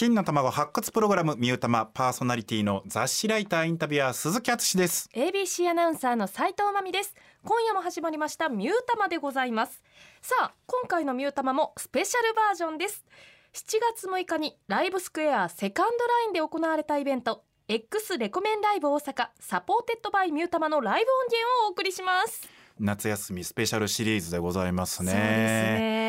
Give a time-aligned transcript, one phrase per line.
[0.00, 5.10] 金の卵発掘プログラムミュータマパーソナリティの雑誌ライターインタビュアー鈴木敦です。
[5.14, 7.14] ABC アナウンサーの斉藤真美です。
[7.44, 9.82] 今夜も始まりましたミュータマでございます。
[10.22, 13.04] さあ今回のミュータマもスペシャルバージョンです。
[13.52, 22.48] 7月6日にライブスクエアセカンドラインで行われたイベント X レコメンライブ大阪サポーテッドバイミュータマのライブ音源をお送りします。
[22.78, 25.99] 夏休みスペシャルシリーズでございますね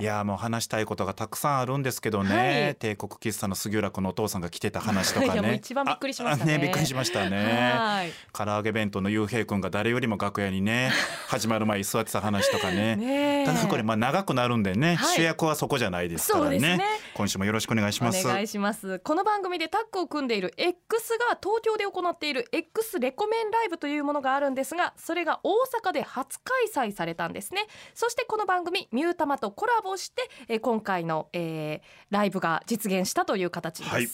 [0.00, 2.74] いやもう話したいことがたくさんあるんですけどね、はい。
[2.76, 5.54] 帝国喫茶の杉浦君のお父さんが来てた話とかね。
[5.60, 6.54] 一番びっくりしましたね。
[6.54, 7.72] ああびっくりしましたね。
[7.76, 8.12] はい。
[8.32, 10.90] 唐揚げ弁当の雄平君が誰よりも楽屋にね
[11.28, 12.96] 始まる前に座ってた話とかね。
[12.96, 13.46] ねえ。
[13.46, 15.16] ただこれまあ長くなるんでね、はい。
[15.16, 16.58] 主役はそこじゃないですからね。
[16.58, 16.84] ね。
[17.14, 18.26] 今週もよろしくお願いします。
[18.26, 18.98] お願いします。
[19.00, 25.52] この番組でタッグを組んでいる X が東京で行っている X レコメンライブというものがあるんですがそれが大
[25.82, 27.66] 阪で初開催されたんですね。
[27.94, 34.08] そしてこの番組ミュータマとコラボしてえー今回の、えーライブが実現したという形です、はい。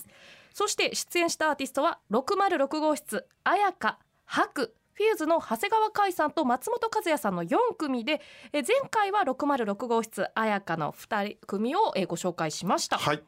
[0.52, 8.20] そして出演したアーティストは606号室綾香白フューズの長谷川海さんと松本和也さんの4組で
[8.52, 13.22] えー前回は606号室綾香の2人組をえーご紹介しました、はい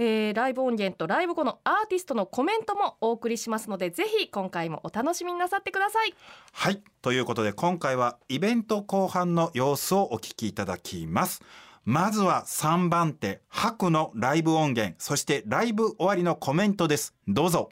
[0.00, 6.14] えーライブ音源とライブ後のアーティストのコメントもお送りしますのでぜひ今回もお楽しみになさってください。
[6.52, 6.82] はい。
[7.02, 11.42] ということで今回はイベント後半の様子をお聞きいただきます。
[11.84, 17.14] まずは3番手白のライブ音源そしてライブ終わりのコメントです。
[17.26, 17.70] どうぞ。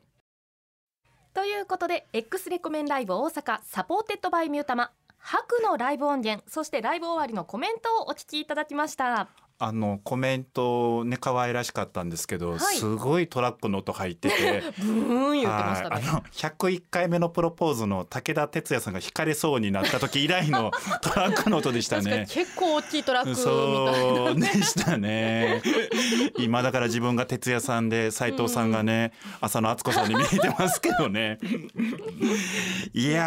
[1.33, 22.27] ということで X レコメンライブ大阪サポーテッドバイミュータマ白のライブ音源そしてライブ終わりのコメントをお聞きいただきましたあのコメントね可愛らしかったんですけど、はいすごいトラックの音入ってて ブーン言ってましたねはいあの101回目のプロポーズの武田鉄矢さんが轢かれそうになった時以来の トラックの音でしたね。
[22.28, 25.62] 結構大きいトラックみたいなでしたね。
[26.38, 31.38] 今だから自分が哲也さんで斉藤さんがね、浅野敦子さんに見えてますけどね。
[32.92, 33.22] いや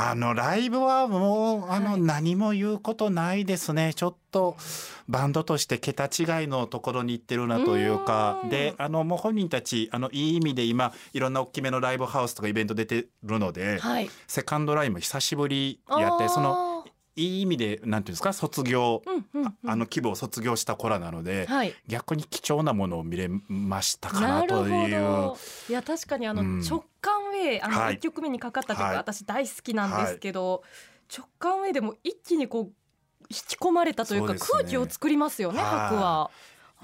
[0.00, 3.92] ーあのライブはもうあの、はい何も言うことないですね。
[3.94, 4.56] ちょっと
[5.08, 8.40] バンドとして桁違いのところに行ってるなというか。
[8.44, 8.48] うん。
[8.48, 14.10] であのもう本人たちあのいい意味で今いろんな大きめのライブハウスとかイベント出てるので、はい。
[14.26, 19.56] セカンドラインも久しぶりやってそのあいい意味でなんていうんですか卒業、ーうんうんうん。
[19.66, 21.74] あの規模を卒業した子らなので、はい。
[21.88, 25.00] 逆に貴重なものを見れましたかなという。
[25.00, 25.36] ど。
[25.68, 26.60] いや確かにあのうん。
[26.60, 27.94] 直感ウェイ、あのはい。
[27.94, 28.96] 一曲目にかかった曲、はい。
[28.96, 30.62] 私大好きなんですけど、
[31.16, 32.72] 直感ウェイでも一気にこう
[33.30, 36.30] 引き込まれたというかね空気を作りますよね、はい白は。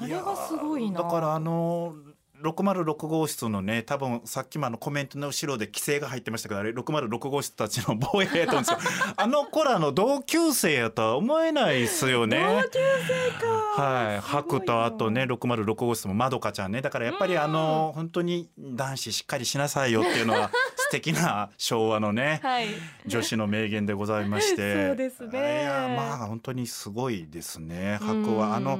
[0.01, 1.03] あれがすごいな。
[1.03, 1.95] だからあの
[2.43, 8.79] 606号室のね多分さっきもあのコメントの後ろで規制が入ってましたけどあれ606号室たちの防衛やと思うんですよ
[9.17, 12.43] あの子らの同級生やとは思えないですよね。
[12.43, 13.83] 同級生か。
[13.83, 20.51] はい、白とあとね606号室もまどかちゃんねだからやっぱりあの本当に男子しっかりしなさいよっていうのは
[20.93, 22.67] 素敵な昭和のねはい。
[23.07, 24.89] 女子の名言でございまして。
[24.89, 25.63] そうですね。
[25.63, 27.99] いやまあ本当にすごいですね。
[28.03, 28.37] 白うん。
[28.37, 28.79] はあの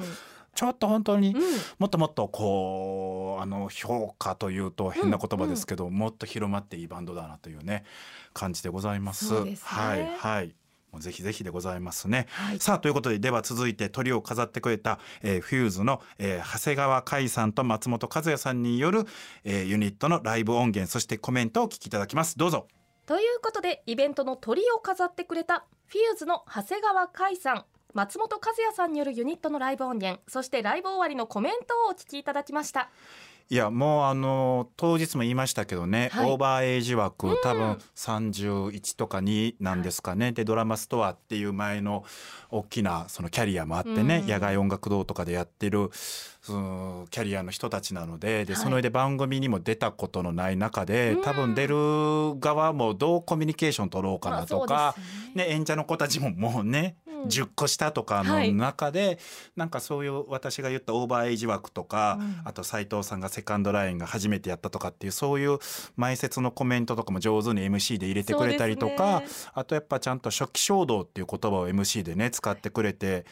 [0.55, 1.41] ちょっと本当にうん。
[1.79, 7.85] もっともっとこうあの評価というと変な言葉ですけど、もっと広まっていいバンドだなというね
[8.35, 9.29] 感じでございます。
[9.29, 9.57] すね。
[9.63, 10.55] はいはい
[10.93, 12.27] もうぜひぜひでございますね。
[12.31, 12.59] はい。
[12.59, 19.07] さあということででは続いてトリを飾ってくれた、えーフューズの、えー長谷川海さんと松本和也さんによる、
[19.45, 22.69] えーユニットのライブ音源そしてコメントをお聞きいただきますどうぞ
[23.07, 27.65] ということでイベントのトリを飾ってくれたフューズの長谷川海さん
[27.95, 32.91] 松本和也さんによるユニットのライブ音源そしてライブ終わりのコメントをお聞きいただきました
[33.51, 36.31] いやもうあの当日も言いましたけどね、はい。
[36.31, 37.37] オーバーエイジ枠、うん。
[37.43, 42.05] 多分31とか2なんですかね、でドラマストアっていう前の
[42.51, 44.29] 大きなそのキャリアもあってね、うん。
[44.29, 45.91] 野外音楽堂とかでやってる
[46.41, 48.63] そのキャリアの人たちなのでではい。
[48.63, 51.23] その上で番組にも出たことのない中で、うん。
[51.23, 51.77] 多分出る
[52.41, 54.95] 側もどうコミュニケーション取ろうかなとか、
[55.35, 55.45] ね。
[55.45, 58.53] ね、演者の子たちももうね、うん10個下とかのはい。
[58.53, 59.19] 中で、
[59.57, 62.41] なんかそういう私が言ったオーバーエイジ枠とか、うん。
[62.45, 65.59] あと斉藤さんがセカンドラインが初めてやったとかっていうそういう
[65.97, 69.27] 前説のコメントとかも上手に MC で入れてくれたりとか、ね。
[69.55, 73.25] あとやっぱちゃんと初期衝動っていう言葉を MC でね使ってくれて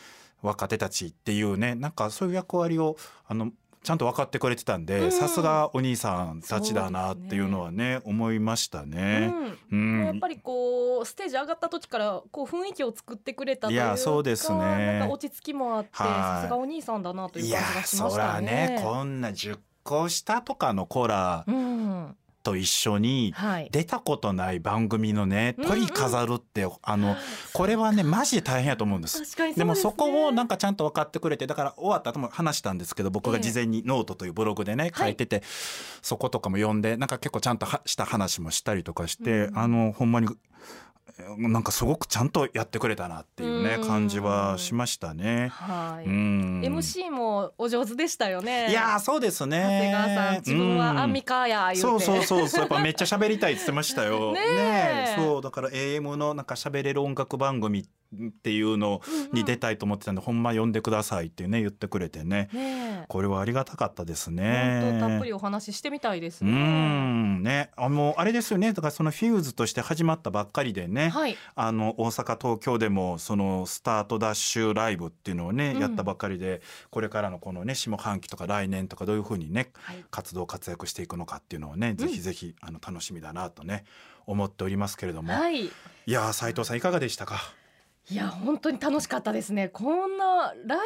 [0.43, 2.97] 若手たちっていうねなんかそういう役割を
[3.27, 4.87] あのちゃんと分かってくれてたんうん。
[4.87, 9.33] でさすがお兄さんたちだなっていうのはね思いましたね。
[9.71, 10.03] う、うん。
[10.03, 15.09] んやっぱりこうステージ上がった時からこう雰囲気を作ってくれたというかいやそうですね。
[15.11, 16.09] 落ち着きもあってはい。
[16.43, 18.47] さすがお兄さんだなという感じがしましそらたね。
[18.47, 23.69] ねこんな10個下とかの子らうん、と一緒にはい。
[23.71, 25.71] 出たことない番組のねうんうん。
[25.71, 27.17] 鳥飾るって、あの
[27.53, 29.19] これはねマジで大変やと思うんです。
[29.21, 35.09] です、ね、でもそこをなんかちゃんと分かってくれてだから終わった後も話したんですけど僕が事前にノートというブログでねはい。
[35.11, 35.43] 書いてて、
[36.03, 40.37] そことかも読んでなんか結構ちゃんとはした話もしたりとかして、うんあのほんまにえー
[41.39, 43.87] なんかすごくちゃんとやってくれたなっていうねうん。
[43.87, 45.49] 感じはしましたね。
[45.49, 46.61] はい、うん。
[46.63, 48.71] MC もお上手でしたよね。
[48.71, 49.59] いやーそうですね。
[49.61, 54.33] 長谷川さん自分はアンミカや言うて、そうそうそうそうやっぱめっちゃ喋りたいって言ってましたよ。
[54.35, 55.15] ねえ。
[55.17, 59.01] そうだから AM のなんか喋れる音楽番組っていうの
[59.33, 62.49] に出たいと思ってたんで、ほんま呼んでくださいってね言ってくれてね。
[62.53, 63.05] ねえ。
[63.09, 64.81] これはありがたかったですね。
[64.83, 67.43] 本当たっぷりお話ししてみたいですうねん。
[67.43, 67.71] ね。
[67.77, 68.73] あのあれですよね。
[68.73, 71.37] だからそのフューズとして始まったばっかりでね、はい。
[71.55, 75.81] あの大阪東京でもそのスタートダッシュライブっていうのをね、うん。
[75.81, 80.05] やったばっかりでこれからのこのね下半期とか来年とかどういうふうにねはい。
[80.11, 83.85] 活動活躍していくのかっていうのをね、ぜひぜひあの楽しみだなとね
[84.27, 85.67] 思っておりますけれども、はい。
[85.67, 85.71] い
[86.07, 87.41] やー斉藤さんいかがでしたか？
[88.09, 89.69] いや本当に楽しかったですね。
[89.69, 90.81] こんなライブハ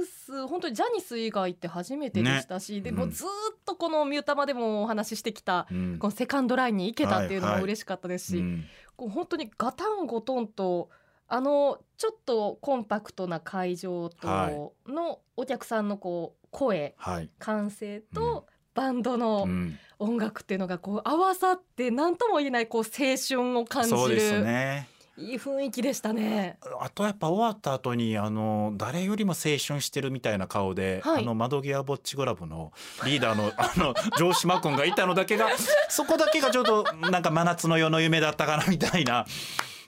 [0.00, 3.10] ウス本当にジャニス以外って初めてでしたし、でもうん。
[3.10, 3.30] ずーっ
[3.66, 5.98] とこのミュータマでもお話ししてきたうん。
[5.98, 8.64] このセカンドラインに行けたっていうのはいはいも嬉しかったですし、うん
[8.96, 10.90] こう本当にガタンゴトンと
[11.26, 14.90] あのちょっとコンパクトな会場とはい。
[14.90, 19.78] のお客さんのこう声はい、歓声とバンドのうん。
[20.02, 24.88] 音楽っていうのがこう合わさって何とも言えないこう青春を感じそうでするね
[25.20, 26.58] いい雰囲気でしたね。
[26.80, 32.72] あとやっぱ終わった後にあの誰よりも青春してるみたいな顔で、はいあの窓際ぼっちグラブの
[33.04, 35.48] リーダーの あの城島君がいたのだけが
[35.88, 39.26] そこだけがちょっとなんか真夏の夜の夢だったかなみたいな。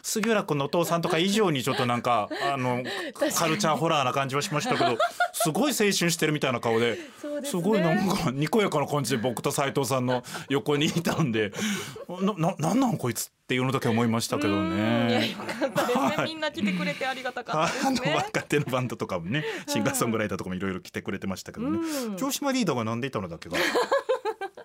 [0.05, 2.83] 杉浦君のお父さんとか以上にちょっとなんかあの
[3.37, 4.99] カルチャーホラーな感じはしましたけど
[5.33, 6.99] すごい青春してるみたいな顔でね
[7.45, 11.53] すごいなんかにこやかな感じで僕と斉藤さんの横にいたんで
[12.09, 15.37] なななんなんこいつっていうのだけ思いましたけどね。
[16.25, 18.11] みんな来てくれてありがたかあったですね。
[18.13, 22.17] の若手のバンドとかもねシンガーソングライターとかもいろいろ来てくれてましたけどね、うん。
[22.17, 23.51] 城島リーダーがなんでいたのだけ？
[23.51, 23.59] が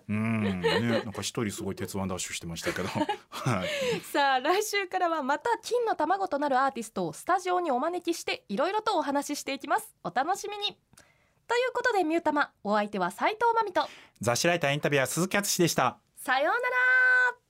[0.08, 0.62] うん。
[0.62, 2.88] ねなんか一人すごい鉄腕ダッシュしてましたけど。
[3.28, 4.00] はい。
[4.00, 9.94] さあ来週からはまた金の卵となるアーティストをスタジオにお招きしていろいろとお話ししていきます。
[10.06, 10.78] お楽しみに。
[11.50, 13.90] ということでミュータマお相手は斉藤真美と。
[14.22, 15.98] 雑誌ライターインタビュアー鈴木敦でした。
[16.16, 17.07] さようなら